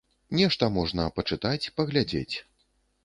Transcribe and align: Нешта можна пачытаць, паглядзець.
Нешта 0.37 0.69
можна 0.77 1.05
пачытаць, 1.19 1.71
паглядзець. 1.79 2.35